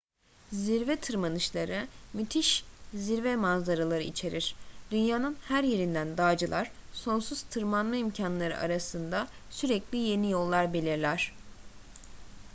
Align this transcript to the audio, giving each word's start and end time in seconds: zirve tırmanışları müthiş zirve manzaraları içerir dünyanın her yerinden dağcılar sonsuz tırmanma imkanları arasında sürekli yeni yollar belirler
zirve 0.53 0.95
tırmanışları 0.95 1.87
müthiş 2.13 2.63
zirve 2.93 3.35
manzaraları 3.35 4.03
içerir 4.03 4.55
dünyanın 4.91 5.37
her 5.47 5.63
yerinden 5.63 6.17
dağcılar 6.17 6.71
sonsuz 6.93 7.41
tırmanma 7.41 7.95
imkanları 7.95 8.57
arasında 8.57 9.27
sürekli 9.49 9.97
yeni 9.97 10.31
yollar 10.31 10.73
belirler 10.73 11.33